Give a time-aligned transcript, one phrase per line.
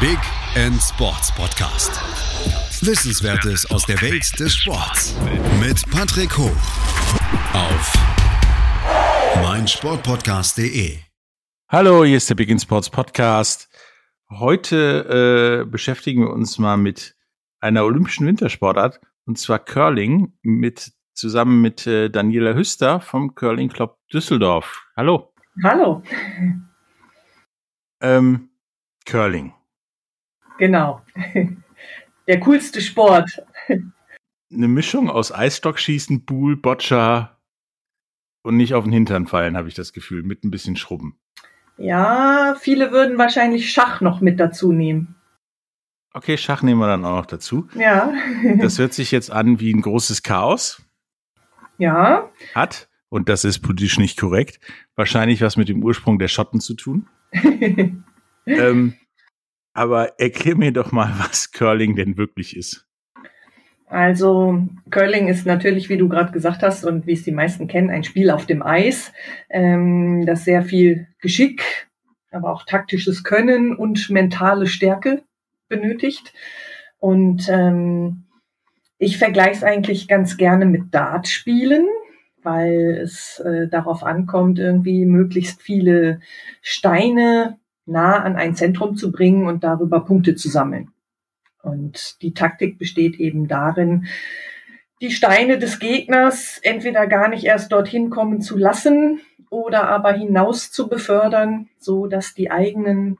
[0.00, 0.20] Big
[0.54, 1.90] End Sports Podcast.
[2.86, 5.16] Wissenswertes aus der Welt des Sports
[5.58, 6.56] mit Patrick Hoch
[7.52, 7.92] auf
[9.42, 10.98] meinsportpodcast.de.
[11.68, 13.68] Hallo, hier ist der Big End Sports Podcast.
[14.30, 17.16] Heute äh, beschäftigen wir uns mal mit
[17.58, 23.98] einer olympischen Wintersportart und zwar Curling mit zusammen mit äh, Daniela Hüster vom Curling Club
[24.12, 24.80] Düsseldorf.
[24.96, 25.34] Hallo.
[25.64, 26.04] Hallo.
[28.00, 28.50] Ähm,
[29.04, 29.57] Curling.
[30.58, 31.02] Genau.
[32.26, 33.42] Der coolste Sport.
[33.68, 37.38] Eine Mischung aus Eisstockschießen, Buhl, Boccia
[38.42, 41.18] und nicht auf den Hintern fallen, habe ich das Gefühl, mit ein bisschen Schrubben.
[41.78, 45.14] Ja, viele würden wahrscheinlich Schach noch mit dazu nehmen.
[46.12, 47.68] Okay, Schach nehmen wir dann auch noch dazu.
[47.74, 48.12] Ja.
[48.58, 50.82] Das hört sich jetzt an wie ein großes Chaos.
[51.78, 52.30] Ja.
[52.54, 54.60] Hat, und das ist politisch nicht korrekt,
[54.96, 57.06] wahrscheinlich was mit dem Ursprung der Schotten zu tun.
[58.46, 58.94] ähm,
[59.78, 62.84] aber erklär mir doch mal, was Curling denn wirklich ist.
[63.86, 67.88] Also Curling ist natürlich, wie du gerade gesagt hast und wie es die meisten kennen,
[67.88, 69.12] ein Spiel auf dem Eis,
[69.48, 71.88] ähm, das sehr viel Geschick,
[72.30, 75.22] aber auch taktisches Können und mentale Stärke
[75.68, 76.34] benötigt.
[76.98, 78.24] Und ähm,
[78.98, 81.86] ich vergleiche es eigentlich ganz gerne mit Dartspielen,
[82.42, 86.20] weil es äh, darauf ankommt, irgendwie möglichst viele
[86.60, 90.92] Steine nah an ein Zentrum zu bringen und darüber Punkte zu sammeln.
[91.62, 94.06] Und die Taktik besteht eben darin,
[95.00, 100.70] die Steine des Gegners entweder gar nicht erst dorthin kommen zu lassen oder aber hinaus
[100.70, 103.18] zu befördern, so dass die eigenen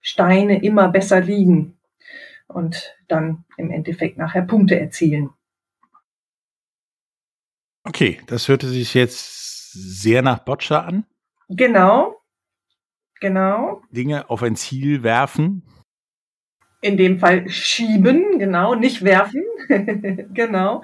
[0.00, 1.78] Steine immer besser liegen
[2.46, 5.30] und dann im Endeffekt nachher Punkte erzielen.
[7.84, 11.04] Okay, das hörte sich jetzt sehr nach Boccia an.
[11.48, 12.13] Genau.
[13.24, 13.80] Genau.
[13.90, 15.62] Dinge auf ein Ziel werfen.
[16.82, 19.42] In dem Fall schieben, genau, nicht werfen.
[20.34, 20.82] genau.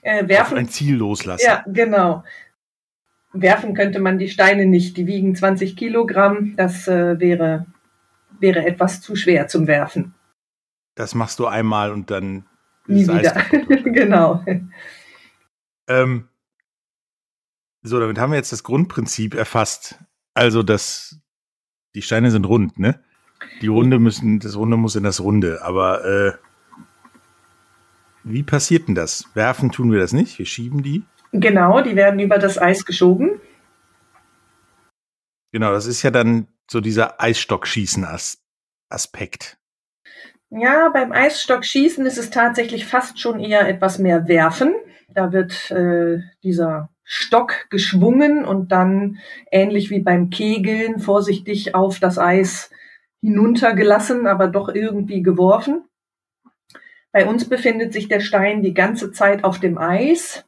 [0.00, 0.54] Äh, werfen.
[0.54, 1.44] Auf ein Ziel loslassen.
[1.44, 2.24] Ja, genau.
[3.34, 4.96] Werfen könnte man die Steine nicht.
[4.96, 6.56] Die wiegen 20 Kilogramm.
[6.56, 7.66] Das äh, wäre,
[8.40, 10.14] wäre etwas zu schwer zum Werfen.
[10.94, 12.46] Das machst du einmal und dann
[12.86, 13.32] Nie wieder.
[13.84, 14.42] genau.
[15.88, 16.26] Ähm,
[17.82, 19.98] so, damit haben wir jetzt das Grundprinzip erfasst.
[20.32, 21.20] Also, dass
[21.96, 23.00] die Steine sind rund, ne?
[23.62, 25.62] Die Runde müssen, das Runde muss in das Runde.
[25.62, 26.32] Aber äh,
[28.22, 29.30] wie passiert denn das?
[29.32, 30.38] Werfen tun wir das nicht.
[30.38, 31.04] Wir schieben die.
[31.32, 33.40] Genau, die werden über das Eis geschoben.
[35.52, 39.56] Genau, das ist ja dann so dieser Eisstockschießen-Aspekt.
[40.50, 44.74] Ja, beim Eisstockschießen ist es tatsächlich fast schon eher etwas mehr Werfen.
[45.08, 49.18] Da wird äh, dieser Stock geschwungen und dann
[49.52, 52.70] ähnlich wie beim Kegeln vorsichtig auf das Eis
[53.22, 55.84] hinuntergelassen, aber doch irgendwie geworfen.
[57.12, 60.44] Bei uns befindet sich der Stein die ganze Zeit auf dem Eis.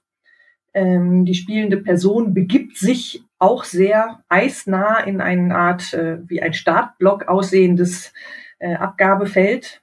[0.74, 6.54] Ähm, die spielende Person begibt sich auch sehr eisnah in eine Art äh, wie ein
[6.54, 8.12] Startblock aussehendes
[8.58, 9.80] äh, Abgabefeld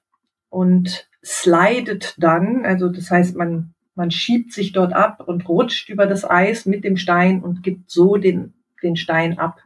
[0.50, 6.06] und slidet dann, also das heißt, man man schiebt sich dort ab und rutscht über
[6.06, 9.60] das Eis mit dem Stein und gibt so den, den Stein ab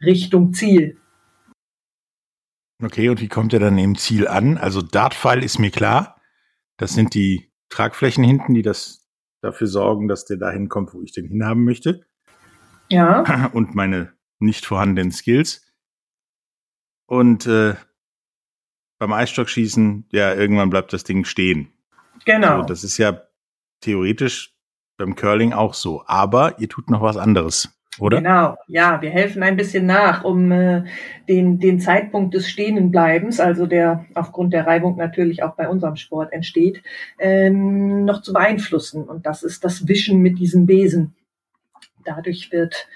[0.00, 0.98] Richtung Ziel.
[2.82, 4.58] Okay, und wie kommt er dann im Ziel an?
[4.58, 6.20] Also Dartpfeil ist mir klar.
[6.76, 9.08] Das sind die Tragflächen hinten, die das
[9.40, 12.06] dafür sorgen, dass der dahin kommt, wo ich den hinhaben möchte.
[12.88, 13.50] Ja.
[13.52, 15.66] Und meine nicht vorhandenen Skills.
[17.06, 17.74] Und äh,
[18.98, 21.72] beim Eisstockschießen, ja, irgendwann bleibt das Ding stehen.
[22.24, 22.60] Genau.
[22.60, 23.25] So, das ist ja
[23.80, 24.54] theoretisch
[24.96, 26.02] beim Curling auch so.
[26.06, 28.18] Aber ihr tut noch was anderes, oder?
[28.18, 30.84] Genau, ja, wir helfen ein bisschen nach, um äh,
[31.28, 36.32] den, den Zeitpunkt des Stehenbleibens, also der aufgrund der Reibung natürlich auch bei unserem Sport
[36.32, 36.82] entsteht,
[37.18, 39.04] ähm, noch zu beeinflussen.
[39.04, 41.14] Und das ist das Wischen mit diesen Besen.
[42.04, 42.86] Dadurch wird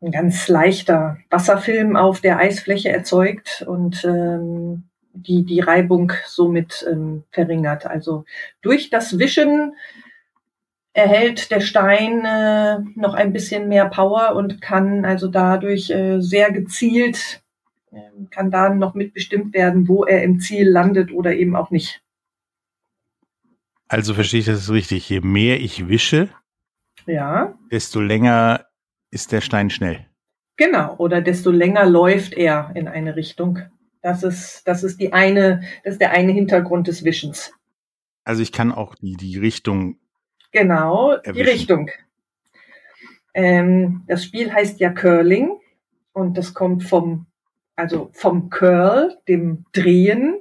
[0.00, 7.24] ein ganz leichter Wasserfilm auf der Eisfläche erzeugt und ähm, die, die Reibung somit ähm,
[7.30, 7.86] verringert.
[7.86, 8.24] Also
[8.62, 9.74] durch das Wischen
[10.98, 16.50] erhält der Stein äh, noch ein bisschen mehr Power und kann also dadurch äh, sehr
[16.50, 17.40] gezielt,
[17.92, 18.00] äh,
[18.30, 22.02] kann dann noch mitbestimmt werden, wo er im Ziel landet oder eben auch nicht.
[23.86, 25.08] Also verstehe ich das richtig.
[25.08, 26.28] Je mehr ich wische,
[27.06, 27.54] ja.
[27.70, 28.66] desto länger
[29.10, 30.04] ist der Stein schnell.
[30.56, 33.60] Genau, oder desto länger läuft er in eine Richtung.
[34.02, 37.52] Das ist, das ist die eine, das ist der eine Hintergrund des Wischens.
[38.24, 39.96] Also ich kann auch die, die Richtung
[40.52, 41.34] Genau, erwischen.
[41.34, 41.90] die Richtung.
[43.34, 45.58] Ähm, das Spiel heißt ja Curling
[46.12, 47.26] und das kommt vom,
[47.76, 50.40] also vom Curl, dem Drehen.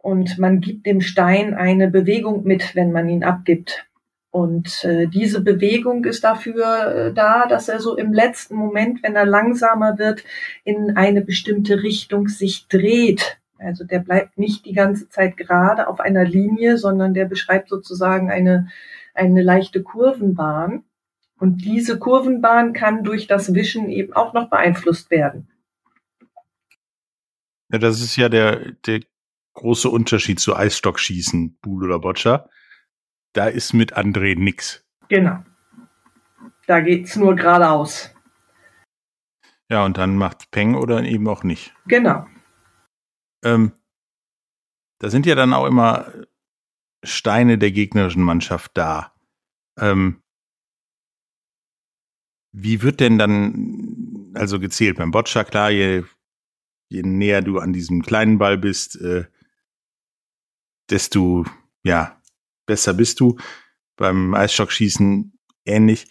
[0.00, 3.88] Und man gibt dem Stein eine Bewegung mit, wenn man ihn abgibt.
[4.30, 9.16] Und äh, diese Bewegung ist dafür äh, da, dass er so im letzten Moment, wenn
[9.16, 10.22] er langsamer wird,
[10.64, 13.38] in eine bestimmte Richtung sich dreht.
[13.58, 18.30] Also der bleibt nicht die ganze Zeit gerade auf einer Linie, sondern der beschreibt sozusagen
[18.30, 18.68] eine,
[19.18, 20.84] eine leichte Kurvenbahn.
[21.38, 25.50] Und diese Kurvenbahn kann durch das Wischen eben auch noch beeinflusst werden.
[27.70, 29.00] Ja, das ist ja der, der
[29.54, 32.48] große Unterschied zu Eisstockschießen, Buhl oder Boccia.
[33.34, 34.84] Da ist mit André nix.
[35.08, 35.44] Genau.
[36.66, 38.14] Da geht's nur geradeaus.
[39.70, 41.74] Ja, und dann macht Peng oder eben auch nicht.
[41.86, 42.26] Genau.
[43.44, 43.72] Ähm,
[44.98, 46.12] da sind ja dann auch immer
[47.02, 49.14] Steine der gegnerischen Mannschaft da.
[49.78, 50.22] Ähm,
[52.52, 54.96] wie wird denn dann also gezählt?
[54.96, 56.04] Beim Boccia, klar, je,
[56.88, 59.26] je näher du an diesem kleinen Ball bist, äh,
[60.90, 61.44] desto
[61.82, 62.20] ja,
[62.66, 63.38] besser bist du.
[63.96, 65.32] Beim Eisstockschießen
[65.64, 66.06] ähnlich.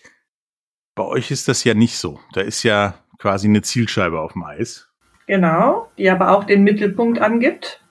[0.95, 2.19] Bei euch ist das ja nicht so.
[2.34, 4.89] Da ist ja quasi eine Zielscheibe auf dem Eis.
[5.28, 7.84] Genau, die aber auch den Mittelpunkt angibt.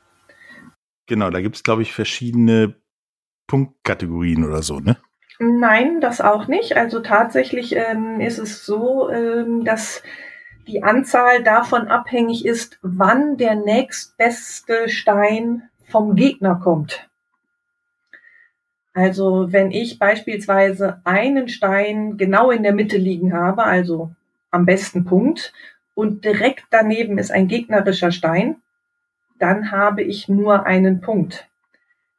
[1.06, 2.80] Genau, da gibt es, glaube ich, verschiedene
[3.46, 4.96] Punktkategorien oder so, ne?
[5.38, 6.76] Nein, das auch nicht.
[6.76, 10.02] Also tatsächlich ähm, ist es so, ähm, dass
[10.66, 17.08] die Anzahl davon abhängig ist, wann der nächstbeste Stein vom Gegner kommt.
[18.94, 24.10] Also wenn ich beispielsweise einen Stein genau in der Mitte liegen habe, also
[24.50, 25.52] am besten Punkt,
[25.94, 28.56] und direkt daneben ist ein gegnerischer Stein,
[29.38, 31.46] dann habe ich nur einen Punkt.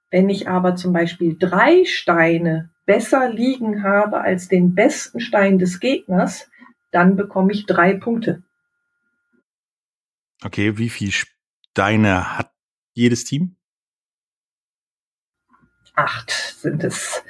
[0.10, 5.80] Wenn ich aber zum Beispiel drei Steine besser liegen habe als den besten Stein des
[5.80, 6.50] Gegners,
[6.92, 8.44] dann bekomme ich drei Punkte.
[10.44, 12.52] Okay, wie viele Steine hat
[12.94, 13.58] jedes Team?
[15.98, 17.24] acht sind es.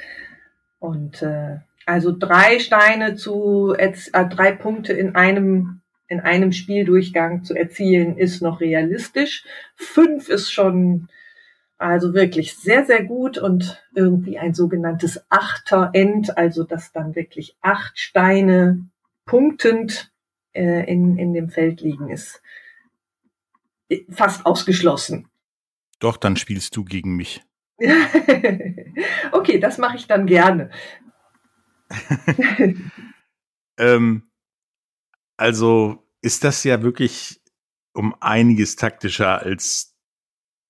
[0.79, 7.53] Und äh, also drei Steine zu äh, drei Punkte in einem in einem Spieldurchgang zu
[7.53, 9.43] erzielen, ist noch realistisch.
[9.75, 11.09] Fünf ist schon
[11.77, 17.99] also wirklich sehr, sehr gut und irgendwie ein sogenanntes Achter-End, also dass dann wirklich acht
[17.99, 18.87] Steine
[19.25, 20.11] punktend
[20.53, 22.41] äh, in, in dem Feld liegen, ist
[24.09, 25.29] fast ausgeschlossen.
[25.99, 27.43] Doch, dann spielst du gegen mich.
[29.31, 30.69] okay, das mache ich dann gerne.
[33.77, 34.23] ähm,
[35.37, 37.41] also ist das ja wirklich
[37.93, 39.96] um einiges taktischer als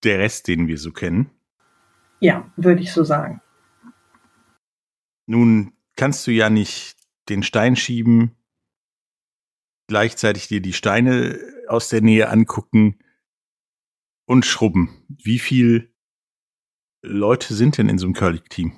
[0.03, 1.31] der Rest, den wir so kennen.
[2.19, 3.41] Ja, würde ich so sagen.
[5.25, 6.97] Nun kannst du ja nicht
[7.29, 8.35] den Stein schieben,
[9.87, 12.99] gleichzeitig dir die Steine aus der Nähe angucken
[14.25, 15.05] und schrubben.
[15.09, 15.93] Wie viel
[17.01, 18.73] Leute sind denn in so einem Curling-Team?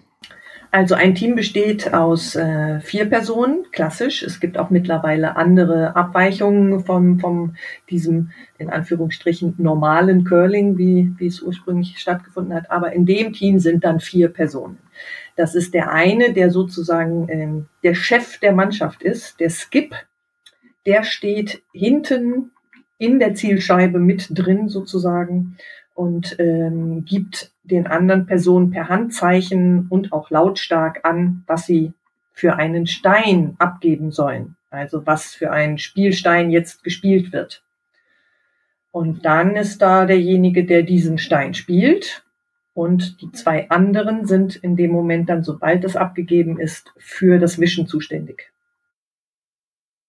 [0.72, 4.22] Also ein Team besteht aus äh, vier Personen, klassisch.
[4.22, 7.56] Es gibt auch mittlerweile andere Abweichungen vom, vom
[7.90, 8.30] diesem
[8.60, 12.70] in Anführungsstrichen normalen Curling, wie, wie es ursprünglich stattgefunden hat.
[12.70, 14.78] Aber in dem Team sind dann vier Personen.
[15.36, 19.96] Das ist der eine, der sozusagen ähm, der Chef der Mannschaft ist, der Skip.
[20.86, 22.52] Der steht hinten
[23.00, 25.58] in der Zielscheibe mit drin sozusagen
[25.96, 31.94] und ähm, gibt den anderen Personen per Handzeichen und auch lautstark an, was sie
[32.32, 34.56] für einen Stein abgeben sollen.
[34.70, 37.64] Also was für ein Spielstein jetzt gespielt wird.
[38.92, 42.26] Und dann ist da derjenige, der diesen Stein spielt.
[42.74, 47.60] Und die zwei anderen sind in dem Moment dann, sobald es abgegeben ist, für das
[47.60, 48.52] Wischen zuständig.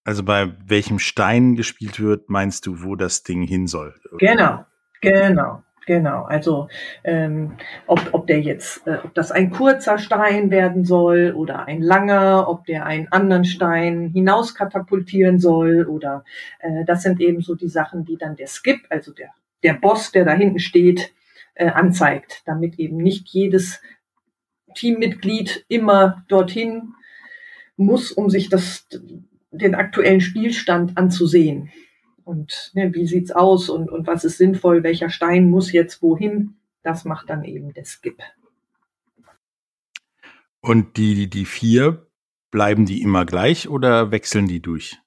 [0.05, 3.95] Also bei welchem Stein gespielt wird, meinst du, wo das Ding hin soll?
[4.19, 4.65] Genau,
[5.01, 5.63] genau.
[5.91, 6.69] Genau, also
[7.03, 7.57] ähm,
[7.89, 12.49] ob, ob der jetzt, äh, ob das ein kurzer Stein werden soll oder ein langer,
[12.49, 16.25] ob der einen anderen Stein hinauskatapultieren soll oder
[16.61, 19.31] äh, das sind eben so die Sachen, die dann der Skip, also der,
[19.65, 21.13] der Boss, der da hinten steht,
[21.55, 23.83] äh, anzeigt, damit eben nicht jedes
[24.77, 26.95] Teammitglied immer dorthin
[27.77, 28.87] muss, um sich das,
[29.51, 31.73] den aktuellen Spielstand anzusehen
[32.31, 36.55] und ne, wie sieht's aus und, und was ist sinnvoll, welcher Stein muss jetzt wohin,
[36.85, 38.23] das macht dann eben der Skip.
[40.61, 42.07] Und die, die vier,
[42.53, 44.99] bleiben die immer gleich oder wechseln die durch?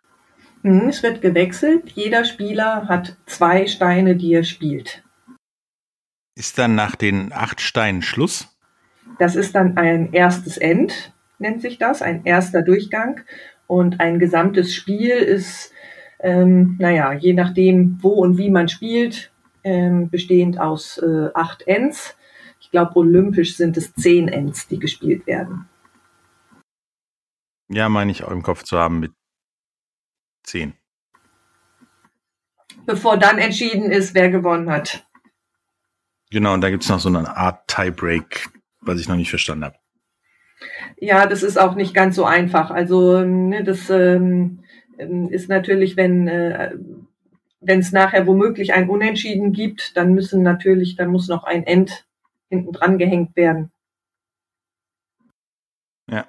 [0.64, 1.92] Hm, es wird gewechselt.
[1.92, 5.04] Jeder Spieler hat zwei Steine, die er spielt.
[6.36, 8.50] Ist dann nach den acht Steinen Schluss?
[9.18, 13.22] Das ist dann ein erstes End, nennt sich das, ein erster Durchgang.
[13.68, 15.73] Und ein gesamtes Spiel ist
[16.24, 19.32] ähm, naja, je nachdem, wo und wie man spielt,
[19.64, 22.18] ähm, bestehend aus äh, acht Ends.
[22.62, 25.68] Ich glaube, olympisch sind es zehn Ends, die gespielt werden.
[27.70, 29.12] Ja, meine ich auch im Kopf zu haben mit
[30.44, 30.74] zehn.
[32.86, 35.06] Bevor dann entschieden ist, wer gewonnen hat.
[36.32, 38.50] Genau, und da gibt es noch so eine Art Tiebreak,
[38.82, 39.76] was ich noch nicht verstanden habe.
[40.98, 42.72] Ja, das ist auch nicht ganz so einfach.
[42.72, 44.64] Also ne, das ähm,
[45.30, 46.76] ist natürlich, wenn äh,
[47.66, 52.06] wenn es nachher womöglich ein Unentschieden gibt, dann müssen natürlich, dann muss noch ein End
[52.50, 53.72] hinten dran gehängt werden.
[56.10, 56.28] Ja.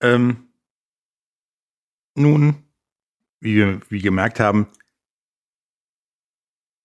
[0.00, 0.48] Ähm,
[2.14, 2.64] nun,
[3.40, 4.68] wie wir wie gemerkt haben,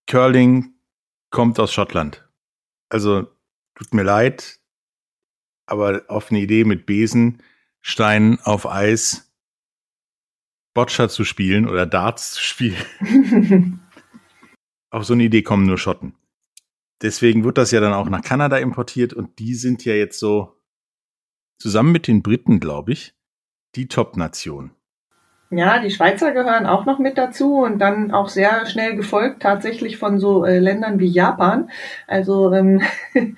[0.08, 0.74] Curling
[1.30, 2.28] kommt aus Schottland.
[2.90, 3.28] Also
[3.76, 4.60] tut mir leid,
[5.66, 7.42] aber auf eine Idee mit Besen,
[7.80, 9.31] Steinen auf Eis
[10.74, 12.76] Boccia zu spielen oder Darts zu spielen.
[14.90, 16.16] Auf so eine Idee kommen nur Schotten.
[17.02, 20.56] Deswegen wird das ja dann auch nach Kanada importiert und die sind ja jetzt so
[21.60, 23.16] zusammen mit den Briten, glaube ich,
[23.76, 24.72] die Top-Nation.
[25.50, 29.98] Ja, die Schweizer gehören auch noch mit dazu und dann auch sehr schnell gefolgt tatsächlich
[29.98, 31.70] von so äh, Ländern wie Japan.
[32.08, 32.82] Also ähm,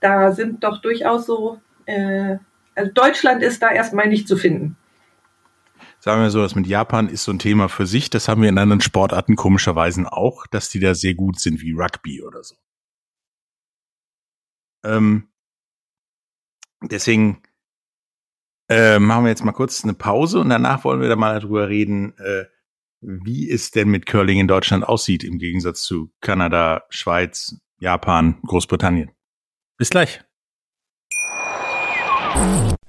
[0.00, 2.36] da sind doch durchaus so, äh,
[2.76, 4.76] also Deutschland ist da erstmal nicht zu finden
[6.04, 8.10] sagen wir so, das mit Japan ist so ein Thema für sich.
[8.10, 11.72] Das haben wir in anderen Sportarten komischerweise auch, dass die da sehr gut sind, wie
[11.72, 12.56] Rugby oder so.
[14.84, 15.28] Ähm,
[16.82, 17.42] deswegen
[18.68, 21.70] äh, machen wir jetzt mal kurz eine Pause und danach wollen wir da mal darüber
[21.70, 22.44] reden, äh,
[23.00, 29.10] wie es denn mit Curling in Deutschland aussieht, im Gegensatz zu Kanada, Schweiz, Japan, Großbritannien.
[29.78, 30.20] Bis gleich.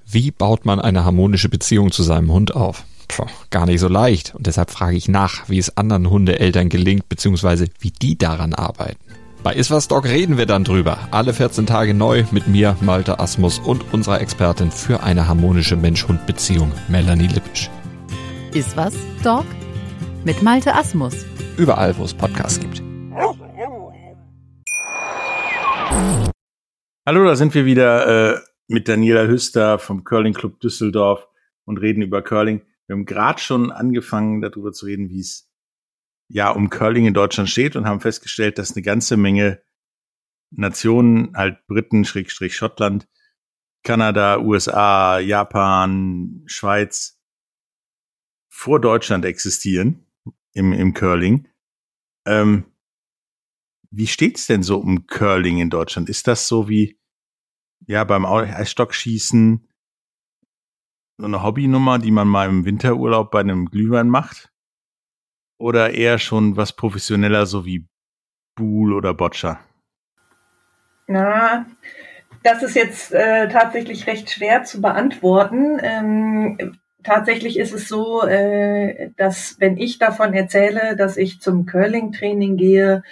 [0.04, 2.84] Wie baut man eine harmonische Beziehung zu seinem Hund auf?
[3.08, 4.34] Puh, gar nicht so leicht.
[4.34, 8.98] Und deshalb frage ich nach, wie es anderen Hundeeltern gelingt, beziehungsweise wie die daran arbeiten.
[9.42, 10.98] Bei Iswas Dog reden wir dann drüber.
[11.12, 16.72] Alle 14 Tage neu mit mir, Malte Asmus und unserer Expertin für eine harmonische Mensch-Hund-Beziehung,
[16.88, 17.70] Melanie Lippisch.
[18.54, 19.44] Iswas Dog
[20.24, 21.24] mit Malte Asmus.
[21.56, 22.82] Überall, wo es Podcasts gibt.
[27.06, 31.28] Hallo, da sind wir wieder äh, mit Daniela Hüster vom Curling Club Düsseldorf
[31.64, 32.62] und reden über Curling.
[32.86, 35.50] Wir haben gerade schon angefangen, darüber zu reden, wie es
[36.28, 39.62] ja um Curling in Deutschland steht und haben festgestellt, dass eine ganze Menge
[40.50, 43.08] Nationen, halt Briten, Schrägstrich Schottland,
[43.82, 47.20] Kanada, USA, Japan, Schweiz,
[48.48, 50.06] vor Deutschland existieren
[50.52, 51.48] im, im Curling.
[52.26, 52.64] Ähm,
[53.90, 56.08] wie steht's denn so um Curling in Deutschland?
[56.08, 56.98] Ist das so wie
[57.86, 59.68] ja beim Eisstockschießen
[61.18, 64.50] so eine Hobbynummer, die man mal im Winterurlaub bei einem Glühwein macht?
[65.58, 67.86] Oder eher schon was professioneller, so wie
[68.54, 69.58] Buhl oder Boccia?
[71.06, 71.66] Na,
[72.42, 75.78] das ist jetzt äh, tatsächlich recht schwer zu beantworten.
[75.82, 82.56] Ähm, tatsächlich ist es so, äh, dass wenn ich davon erzähle, dass ich zum Curling-Training
[82.56, 83.02] gehe,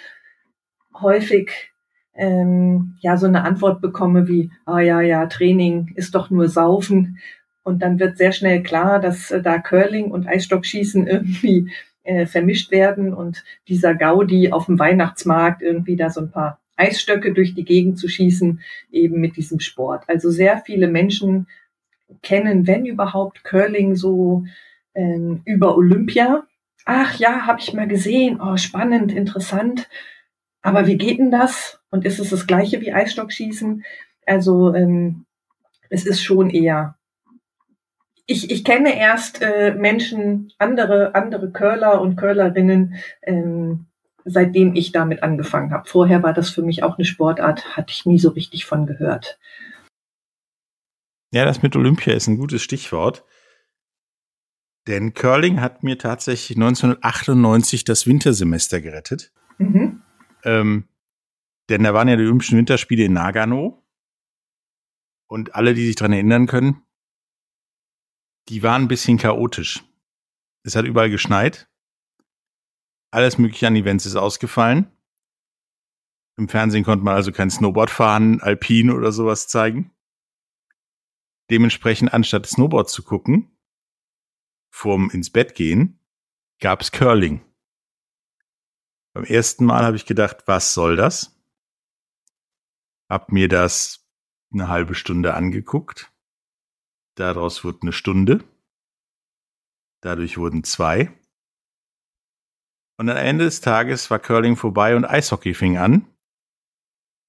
[0.93, 1.71] häufig
[2.13, 7.17] ähm, ja so eine Antwort bekomme wie, ah ja, ja, Training ist doch nur Saufen.
[7.65, 11.71] Und dann wird sehr schnell klar, dass äh, da Curling und Eisstockschießen irgendwie
[12.03, 17.33] äh, vermischt werden und dieser Gaudi auf dem Weihnachtsmarkt irgendwie da so ein paar Eisstöcke
[17.33, 20.03] durch die Gegend zu schießen, eben mit diesem Sport.
[20.07, 21.47] Also sehr viele Menschen
[22.21, 24.45] kennen, wenn überhaupt, Curling so
[24.93, 26.45] ähm, über Olympia.
[26.85, 28.39] Ach ja, habe ich mal gesehen.
[28.39, 29.89] Oh, spannend, interessant.
[30.61, 31.79] Aber wie geht denn das?
[31.89, 33.83] Und ist es das gleiche wie Eisstockschießen?
[34.27, 35.25] Also ähm,
[35.89, 36.94] es ist schon eher
[38.27, 43.85] ich, ich kenne erst äh, Menschen, andere, andere Curler und Curlerinnen, ähm,
[44.23, 45.87] seitdem ich damit angefangen habe.
[45.87, 49.39] Vorher war das für mich auch eine Sportart, hatte ich nie so richtig von gehört.
[51.31, 53.23] Ja, das mit Olympia ist ein gutes Stichwort.
[54.87, 59.31] Denn Curling hat mir tatsächlich 1998 das Wintersemester gerettet.
[59.57, 60.01] Mhm.
[60.43, 60.87] Ähm,
[61.69, 63.83] denn da waren ja die Olympischen Winterspiele in Nagano.
[65.27, 66.84] Und alle, die sich dran erinnern können,
[68.49, 69.83] die waren ein bisschen chaotisch.
[70.63, 71.69] Es hat überall geschneit.
[73.11, 74.91] Alles mögliche an Events ist ausgefallen.
[76.37, 79.91] Im Fernsehen konnte man also kein Snowboard fahren, Alpin oder sowas zeigen.
[81.49, 83.57] Dementsprechend, anstatt Snowboard zu gucken,
[84.69, 85.99] vorm ins Bett gehen,
[86.59, 87.41] gab's Curling.
[89.13, 91.39] Beim ersten Mal habe ich gedacht, was soll das?
[93.07, 94.05] Hab mir das
[94.51, 96.11] eine halbe Stunde angeguckt.
[97.15, 98.43] Daraus wurde eine Stunde.
[100.01, 101.11] Dadurch wurden zwei.
[102.97, 106.07] Und am Ende des Tages war Curling vorbei und Eishockey fing an.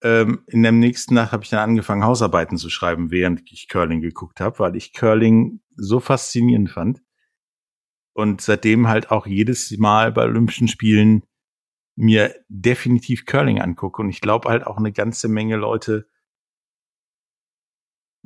[0.02, 4.00] Ähm, in der nächsten Nacht habe ich dann angefangen, Hausarbeiten zu schreiben, während ich Curling
[4.00, 7.02] geguckt habe, weil ich Curling so faszinierend fand.
[8.12, 11.22] Und seitdem halt auch jedes Mal bei Olympischen Spielen
[11.96, 14.02] mir definitiv Curling angucke.
[14.02, 16.08] Und ich glaube halt auch eine ganze Menge Leute,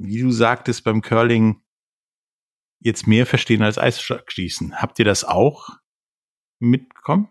[0.00, 1.60] wie du sagtest, beim Curling
[2.80, 4.80] jetzt mehr verstehen als Eisschießen.
[4.80, 5.68] Habt ihr das auch
[6.58, 7.28] mitbekommen?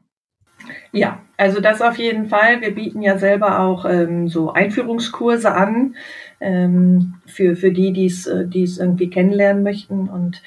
[0.92, 2.62] Ja, also das auf jeden Fall.
[2.62, 5.96] Wir bieten ja selber auch ähm, so Einführungskurse an
[6.40, 10.10] ähm, für, für die, die es äh, irgendwie kennenlernen möchten.
[10.10, 10.42] Und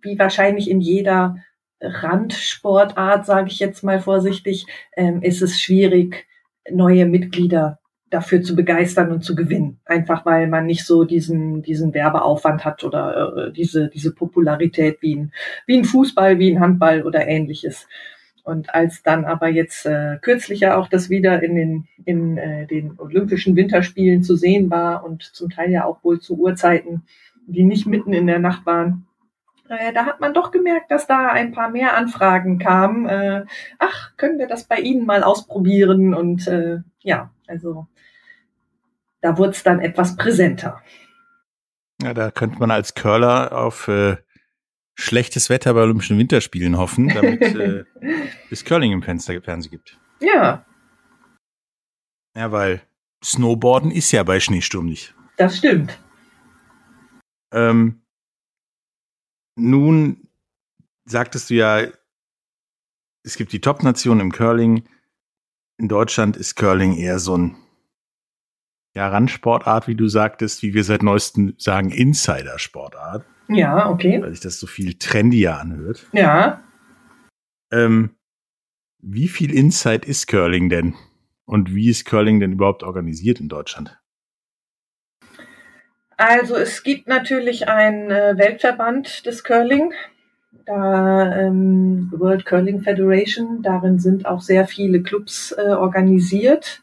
[0.00, 1.36] wie wahrscheinlich in jeder
[1.80, 6.26] Randsportart, sage ich jetzt mal vorsichtig, ähm, ist es schwierig,
[6.70, 7.79] neue Mitglieder
[8.10, 9.80] dafür zu begeistern und zu gewinnen.
[9.84, 15.16] Einfach weil man nicht so diesen, diesen Werbeaufwand hat oder äh, diese, diese Popularität wie
[15.16, 15.32] ein,
[15.66, 17.86] wie ein Fußball, wie ein Handball oder ähnliches.
[18.42, 22.66] Und als dann aber jetzt äh, kürzlich ja auch das wieder in den, in äh,
[22.66, 27.02] den Olympischen Winterspielen zu sehen war und zum Teil ja auch wohl zu Uhrzeiten,
[27.46, 29.06] die nicht mitten in der Nacht waren,
[29.70, 33.06] äh, da hat man doch gemerkt, dass da ein paar mehr Anfragen kamen.
[33.06, 33.44] Äh,
[33.78, 36.12] ach, können wir das bei Ihnen mal ausprobieren?
[36.12, 37.86] Und äh, ja, also
[39.20, 40.82] da wurde es dann etwas präsenter.
[42.02, 44.16] Ja, da könnte man als Curler auf äh,
[44.94, 47.84] schlechtes Wetter bei Olympischen Winterspielen hoffen, damit äh,
[48.50, 49.98] es Curling im Fenster Fernsehen gibt.
[50.20, 50.64] Ja.
[52.34, 52.82] Ja, weil
[53.22, 55.14] Snowboarden ist ja bei Schneesturm nicht.
[55.36, 55.98] Das stimmt.
[57.52, 58.02] Ähm,
[59.56, 60.28] nun
[61.04, 61.86] sagtest du ja,
[63.22, 64.88] es gibt die Top-Nation im Curling.
[65.76, 67.56] In Deutschland ist Curling eher so ein
[68.94, 73.24] ja, Randsportart, wie du sagtest, wie wir seit neuestem sagen, Insider-Sportart.
[73.48, 74.20] Ja, okay.
[74.20, 76.06] Weil sich das so viel trendier anhört.
[76.12, 76.62] Ja.
[77.72, 78.10] Ähm,
[78.98, 80.94] wie viel Inside ist Curling denn?
[81.44, 83.98] Und wie ist Curling denn überhaupt organisiert in Deutschland?
[86.16, 89.92] Also es gibt natürlich einen äh, Weltverband des Curling,
[90.66, 93.62] da ähm, World Curling Federation.
[93.62, 96.82] Darin sind auch sehr viele Clubs äh, organisiert.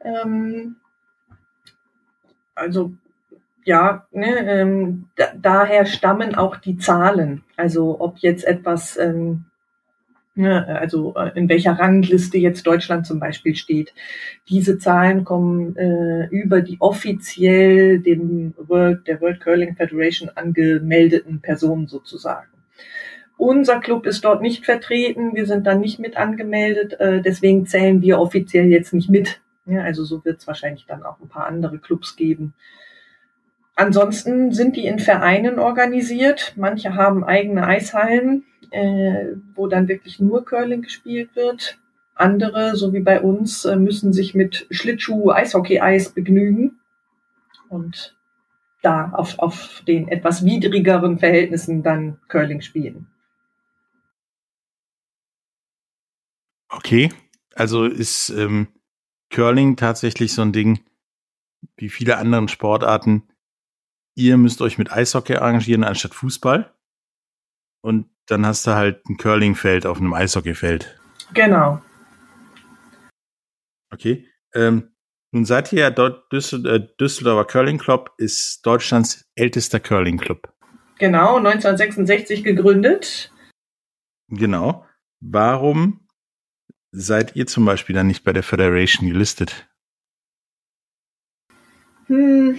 [0.00, 0.76] Ähm,
[2.56, 2.92] also
[3.64, 7.42] ja, ne, ähm, da, daher stammen auch die Zahlen.
[7.56, 9.46] Also ob jetzt etwas ähm,
[10.38, 13.94] Ne, also äh, in welcher Rangliste jetzt Deutschland zum Beispiel steht.
[14.50, 21.86] Diese Zahlen kommen äh, über die offiziell dem World, der World Curling Federation angemeldeten Personen
[21.86, 22.48] sozusagen.
[23.38, 28.02] Unser Club ist dort nicht vertreten, wir sind da nicht mit angemeldet, äh, deswegen zählen
[28.02, 29.40] wir offiziell jetzt nicht mit.
[29.66, 32.54] Ja, also so wird es wahrscheinlich dann auch ein paar andere Clubs geben.
[33.74, 36.54] Ansonsten sind die in Vereinen organisiert.
[36.56, 41.78] Manche haben eigene Eishallen äh, wo dann wirklich nur Curling gespielt wird.
[42.14, 46.78] Andere, so wie bei uns, äh, müssen sich mit Schlittschuh, Eishockey-Eis begnügen
[47.68, 48.16] und
[48.82, 53.08] da auf, auf den etwas widrigeren Verhältnissen dann Curling spielen.
[56.68, 57.10] Okay,
[57.54, 58.68] also ist ähm,
[59.36, 60.80] Curling tatsächlich so ein Ding
[61.76, 63.28] wie viele anderen Sportarten.
[64.14, 66.72] Ihr müsst euch mit Eishockey arrangieren anstatt Fußball.
[67.82, 70.98] Und dann hast du halt ein Curlingfeld auf einem Eishockeyfeld.
[71.34, 71.82] Genau.
[73.92, 74.26] Okay.
[74.54, 74.94] Ähm,
[75.32, 80.50] nun seid ihr ja dort, Düssel äh, Düsseldorfer Curling Club ist Deutschlands ältester Curling Club.
[80.98, 83.30] Genau, 1966 gegründet.
[84.28, 84.86] Genau.
[85.20, 86.05] Warum
[86.92, 89.68] seid ihr zum Beispiel dann nicht bei der Federation gelistet?
[92.06, 92.58] Hm,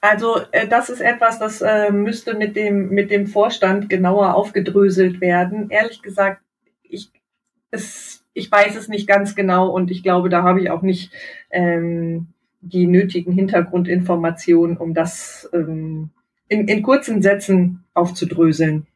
[0.00, 5.20] also äh, das ist etwas, das äh, müsste mit dem, mit dem Vorstand genauer aufgedröselt
[5.20, 5.70] werden.
[5.70, 6.42] Ehrlich gesagt,
[6.82, 7.10] ich,
[7.70, 11.12] es, ich weiß es nicht ganz genau und ich glaube, da habe ich auch nicht
[11.50, 12.28] ähm,
[12.60, 16.10] die nötigen Hintergrundinformationen, um das ähm,
[16.48, 18.86] in, in kurzen Sätzen aufzudröseln.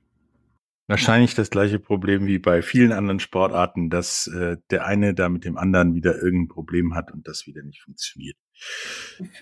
[0.92, 5.44] Wahrscheinlich das gleiche Problem wie bei vielen anderen Sportarten, dass äh, der eine da mit
[5.44, 8.36] dem anderen wieder irgendein Problem hat und das wieder nicht funktioniert.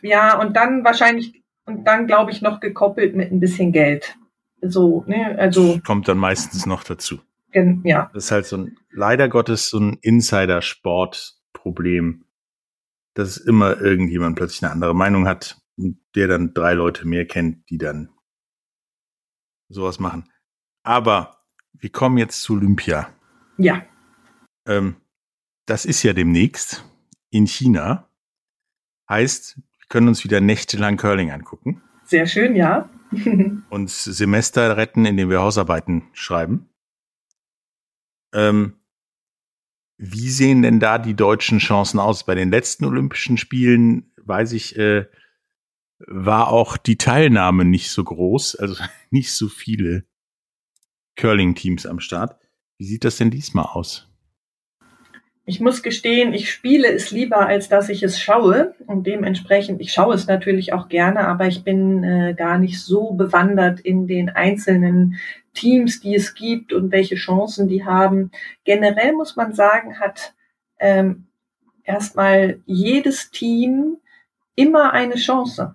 [0.02, 4.18] Ja, und dann wahrscheinlich und dann, glaube ich, noch gekoppelt mit ein bisschen Geld.
[4.60, 5.80] So, ne, also.
[5.84, 7.20] Kommt dann meistens noch dazu.
[7.52, 8.10] Ja.
[8.14, 12.24] Das ist halt so ein, leider Gottes, so ein Insider-Sport-Problem,
[13.14, 17.68] dass immer irgendjemand plötzlich eine andere Meinung hat und der dann drei Leute mehr kennt,
[17.70, 18.10] die dann
[19.68, 20.30] sowas machen.
[20.82, 21.39] Aber
[21.72, 23.12] wir kommen jetzt zu Olympia.
[23.58, 23.84] Ja.
[24.66, 24.96] Ähm,
[25.66, 26.84] das ist ja demnächst
[27.30, 28.08] in China.
[29.08, 31.82] Heißt, können uns wieder nächtelang Curling angucken.
[32.04, 32.88] Sehr schön, ja.
[33.70, 36.68] uns Semester retten, indem wir Hausarbeiten schreiben.
[38.32, 38.76] Ähm,
[39.96, 42.24] Wie sehen denn da die deutschen Chancen aus?
[42.24, 45.06] Bei den letzten Olympischen Spielen, weiß ich, äh,
[46.06, 50.04] war auch die Teilnahme nicht so groß, also nicht so viele
[51.16, 52.36] Curling-Teams am Start.
[52.78, 54.10] Wie sieht das denn diesmal aus?
[55.44, 58.74] Ich muss gestehen, ich spiele es lieber, als dass ich es schaue.
[58.86, 63.12] Und dementsprechend, ich schaue es natürlich auch gerne, aber ich bin äh, gar nicht so
[63.12, 65.16] bewandert in den einzelnen
[65.52, 68.30] Teams, die es gibt und welche Chancen die haben.
[68.64, 70.34] Generell muss man sagen, hat
[70.78, 71.26] ähm,
[71.82, 73.96] erstmal jedes Team
[74.54, 75.74] immer eine Chance.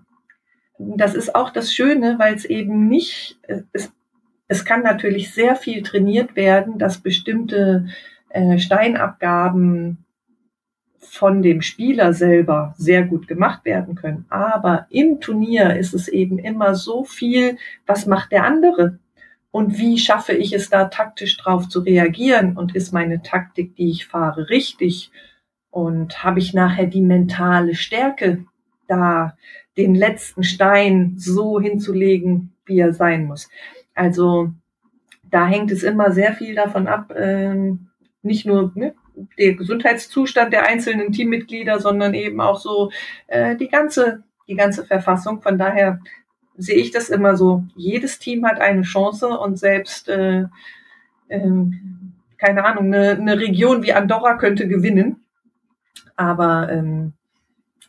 [0.77, 3.37] Das ist auch das Schöne, weil es eben nicht,
[3.73, 3.91] es,
[4.47, 7.87] es kann natürlich sehr viel trainiert werden, dass bestimmte
[8.29, 10.05] äh, Steinabgaben
[10.99, 14.25] von dem Spieler selber sehr gut gemacht werden können.
[14.29, 18.99] Aber im Turnier ist es eben immer so viel, was macht der andere?
[19.51, 22.57] Und wie schaffe ich es da taktisch drauf zu reagieren?
[22.57, 25.11] Und ist meine Taktik, die ich fahre, richtig?
[25.69, 28.43] Und habe ich nachher die mentale Stärke,
[28.87, 29.37] da
[29.77, 33.49] den letzten Stein so hinzulegen, wie er sein muss?
[33.95, 34.51] Also
[35.23, 37.87] da hängt es immer sehr viel davon ab, ähm,
[38.21, 38.93] nicht nur ne,
[39.37, 42.91] der Gesundheitszustand der einzelnen Teammitglieder, sondern eben auch so
[43.27, 45.41] äh, die ganze die ganze Verfassung.
[45.41, 45.99] Von daher
[46.57, 47.63] sehe ich das immer so.
[47.75, 50.45] Jedes Team hat eine Chance und selbst äh,
[51.29, 55.23] ähm, keine Ahnung eine, eine Region wie Andorra könnte gewinnen.
[56.15, 57.13] Aber ähm,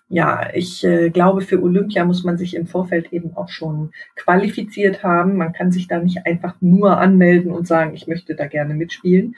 [0.08, 5.02] ja, ich äh, glaube, für Olympia muss man sich im Vorfeld eben auch schon qualifiziert
[5.02, 5.36] haben.
[5.36, 9.34] Man kann sich da nicht einfach nur anmelden und sagen, ich möchte da gerne mitspielen.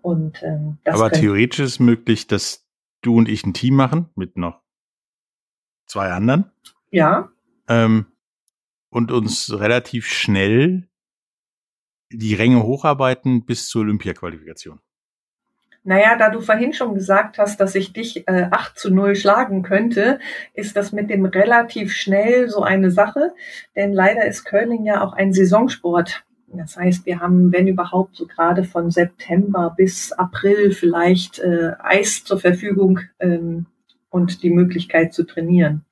[0.00, 2.66] Und, ähm, das Aber theoretisch ist möglich, dass
[3.02, 4.60] du und ich ein Team machen mit noch
[5.86, 6.50] zwei anderen.
[6.90, 7.30] Ja.
[7.68, 8.06] Ähm,
[8.90, 10.88] und uns relativ schnell
[12.10, 14.80] die Ränge hocharbeiten bis zur Olympia-Qualifikation.
[15.84, 19.62] Naja, da du vorhin schon gesagt hast, dass ich dich äh, 8 zu 0 schlagen
[19.62, 20.20] könnte,
[20.54, 23.34] ist das mit dem relativ schnell so eine Sache.
[23.74, 26.24] Denn leider ist Curling ja auch ein Saisonsport.
[26.46, 32.22] Das heißt, wir haben, wenn überhaupt, so gerade von September bis April vielleicht äh, Eis
[32.24, 33.66] zur Verfügung ähm,
[34.10, 35.84] und die Möglichkeit zu trainieren.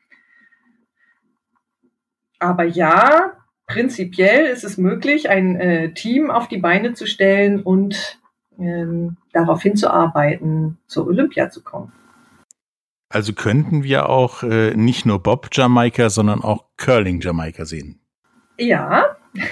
[2.38, 3.33] Aber ja,
[3.66, 8.20] prinzipiell ist es möglich, ein äh, Team auf die Beine zu stellen und
[8.61, 11.92] ähm, darauf hinzuarbeiten, zur Olympia zu kommen.
[13.09, 18.01] Also könnten wir auch äh, nicht nur Bob Jamaika, sondern auch Curling Jamaika sehen.
[18.57, 19.16] Ja,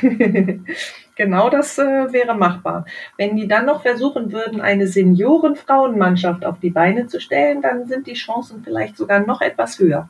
[1.16, 2.84] genau das äh, wäre machbar.
[3.16, 8.06] Wenn die dann noch versuchen würden, eine Senioren-Frauenmannschaft auf die Beine zu stellen, dann sind
[8.06, 10.08] die Chancen vielleicht sogar noch etwas höher.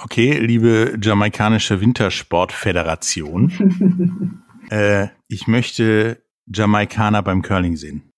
[0.00, 8.10] Okay, liebe jamaikanische Wintersportföderation, äh, ich möchte Jamaikaner beim Curling sehen.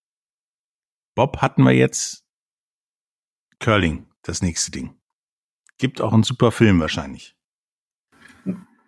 [1.15, 2.25] Bob hatten wir jetzt.
[3.59, 4.95] Curling, das nächste Ding.
[5.79, 7.37] Gibt auch einen super Film wahrscheinlich.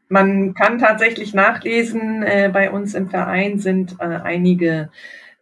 [0.09, 4.90] Man kann tatsächlich nachlesen, äh, bei uns im Verein sind äh, einige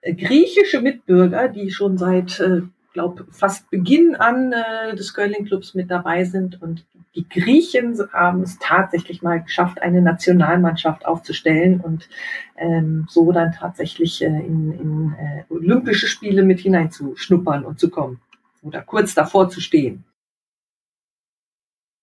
[0.01, 5.75] äh, griechische Mitbürger, die schon seit, äh, glaube fast Beginn an äh, des Curling Clubs
[5.75, 6.63] mit dabei sind.
[6.63, 12.09] Und die Griechen haben es tatsächlich mal geschafft, eine Nationalmannschaft aufzustellen und
[12.57, 18.21] ähm, so dann tatsächlich äh, in, in äh, Olympische Spiele mit hineinzuschnuppern und zu kommen
[18.63, 20.05] oder kurz davor zu stehen.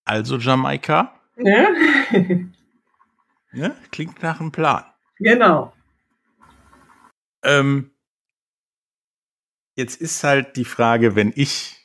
[0.04, 1.12] Also Jamaika?
[1.36, 1.68] Ja.
[3.52, 4.84] Ja, klingt nach einem Plan.
[5.16, 5.72] Genau.
[7.42, 7.90] Ähm,
[9.74, 11.76] jetzt ist halt die Frage, wenn ich,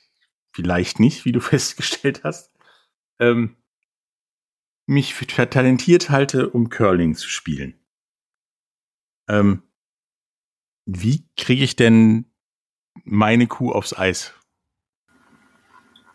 [0.51, 2.52] vielleicht nicht, wie du festgestellt hast,
[3.19, 3.55] ähm,
[4.85, 7.79] mich für talentiert halte, um Curling zu spielen.
[9.29, 9.63] Ähm,
[10.85, 12.25] wie kriege ich denn
[13.03, 14.33] meine Kuh aufs Eis?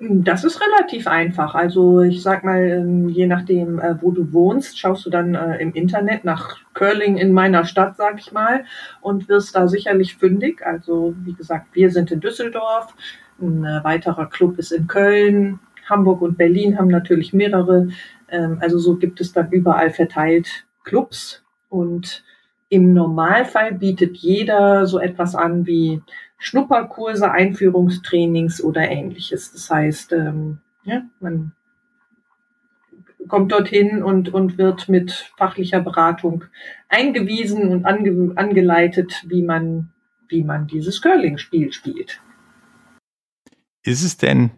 [0.01, 1.57] Das ist relativ einfach.
[1.57, 5.57] Also ich sag mal, ähm, je nachdem, äh, wo du wohnst, schaust du dann äh,
[5.57, 8.65] im Internet nach Curling in meiner Stadt, sag ich mal,
[9.01, 10.65] und wirst da sicherlich fündig.
[10.65, 12.95] Also wie gesagt, wir sind in Düsseldorf,
[13.41, 15.59] ein äh, weiterer Club ist in Köln,
[15.89, 17.89] Hamburg und Berlin haben natürlich mehrere.
[18.29, 22.25] Ähm, also so gibt es dann überall verteilt Clubs und
[22.71, 26.03] im Normalfall bietet jeder so etwas an wie
[26.39, 29.53] Schnupperkurse, Einführungstrainings oder ähnliches.
[29.53, 31.53] Das heißt, ähm, ja, man
[33.27, 36.45] kommt dorthin und, und wird mit fachlicher Beratung
[36.89, 39.91] eingewiesen und ange, angeleitet, wie man,
[40.29, 42.21] wie man dieses Curling-Spiel spielt.
[43.83, 44.51] Ist es denn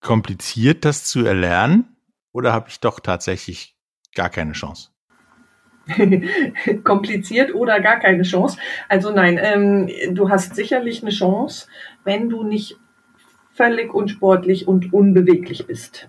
[0.00, 1.96] kompliziert, das zu erlernen?
[2.32, 3.76] Oder habe ich doch tatsächlich
[4.14, 4.90] gar keine Chance?
[6.84, 8.58] kompliziert oder gar keine Chance.
[8.88, 11.68] Also nein, ähm, du hast sicherlich eine Chance,
[12.04, 12.76] wenn du nicht
[13.52, 16.08] völlig unsportlich und unbeweglich bist.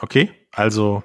[0.00, 1.02] Okay, also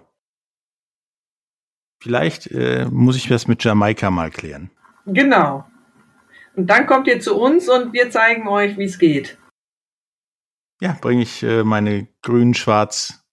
[1.99, 4.69] vielleicht äh, muss ich das mit Jamaika mal klären.
[5.05, 5.65] Genau.
[6.55, 9.38] Und dann kommt ihr zu uns und wir zeigen euch, wie es geht.
[10.81, 13.25] Ja, bringe ich äh, meine grün, schwarz,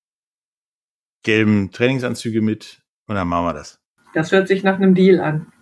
[1.22, 3.80] gelben Trainingsanzüge mit und dann machen wir das.
[4.14, 5.52] Das hört sich nach einem Deal an.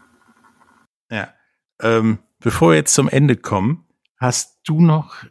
[1.10, 1.34] Ja.
[1.82, 5.24] Ähm, bevor wir jetzt zum Ende kommen, hast du noch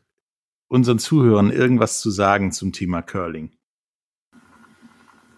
[0.67, 3.55] unseren Zuhörern irgendwas zu sagen zum Thema Curling?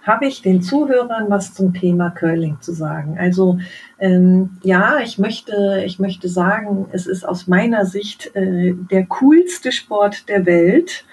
[0.05, 3.17] Habe ich den Zuhörern was zum Thema Curling zu sagen.
[3.19, 3.57] Also
[3.99, 9.71] ähm, ja, ich möchte, ich möchte sagen, es ist aus meiner Sicht äh, der coolste
[9.71, 11.05] Sport der Welt.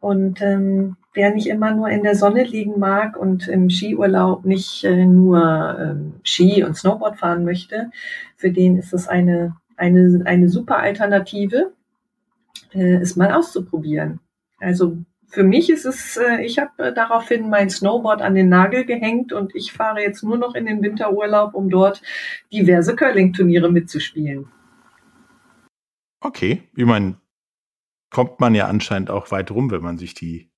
[0.00, 4.82] Und ähm, wer nicht immer nur in der Sonne liegen mag und im Skiurlaub nicht
[4.84, 7.90] äh, nur ähm, Ski und Snowboard fahren möchte,
[8.36, 11.72] für den ist es eine, eine, eine super Alternative,
[12.72, 14.18] äh, es mal auszuprobieren.
[14.58, 18.84] Also für mich ist es, äh, ich habe äh, daraufhin mein Snowboard an den Nagel
[18.84, 22.02] gehängt und ich fahre jetzt nur noch in den Winterurlaub, um dort
[22.52, 24.48] diverse Curling-Turniere mitzuspielen.
[26.20, 27.20] Okay, ich meine,
[28.10, 30.50] kommt man ja anscheinend auch weit rum, wenn man sich die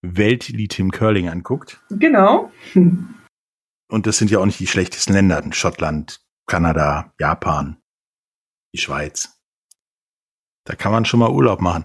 [0.00, 1.80] Weltelite im Curling anguckt.
[1.90, 2.50] Genau.
[2.74, 5.42] Und das sind ja auch nicht die schlechtesten Länder.
[5.52, 7.76] Schottland, Kanada, Japan,
[8.74, 9.38] die Schweiz.
[10.64, 11.84] Da kann man schon mal Urlaub machen.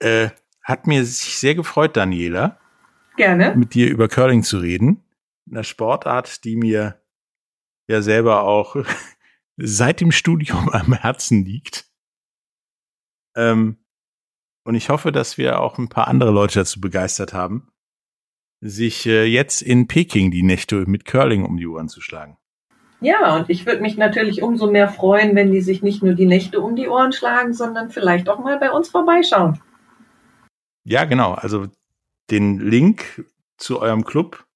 [0.00, 0.30] Äh,
[0.68, 2.60] hat mir sich sehr gefreut, Daniela.
[3.16, 3.56] Gerne.
[3.56, 5.02] Mit dir über Curling zu reden.
[5.50, 7.00] Eine Sportart, die mir
[7.88, 8.76] ja selber auch
[9.56, 11.86] seit dem Studium am Herzen liegt.
[13.34, 13.78] Ähm,
[14.64, 17.72] und ich hoffe, dass wir auch ein paar andere Leute dazu begeistert haben,
[18.60, 22.36] sich äh, jetzt in Peking die Nächte mit Curling um die Ohren zu schlagen.
[23.00, 26.26] Ja, und ich würde mich natürlich umso mehr freuen, wenn die sich nicht nur die
[26.26, 29.60] Nächte um die Ohren schlagen, sondern vielleicht auch mal bei uns vorbeischauen.
[30.84, 31.32] Ja, genau.
[31.32, 31.68] Also
[32.30, 33.24] den Link
[33.56, 34.46] zu eurem Club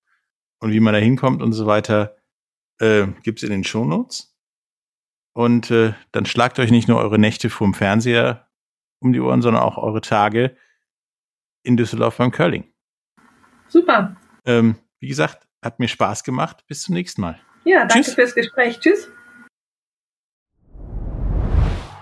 [0.60, 2.16] und wie man da hinkommt und so weiter
[2.78, 4.36] äh, gibt in den Shownotes.
[5.34, 8.48] Und äh, dann schlagt euch nicht nur eure Nächte vorm Fernseher
[9.00, 10.56] um die Ohren, sondern auch eure Tage
[11.62, 12.72] in Düsseldorf beim Curling.
[13.68, 14.16] Super.
[14.44, 16.64] Ähm, wie gesagt, hat mir Spaß gemacht.
[16.66, 17.40] Bis zum nächsten Mal.
[17.64, 18.14] Ja, danke Tschüss.
[18.14, 18.78] fürs Gespräch.
[18.80, 19.08] Tschüss.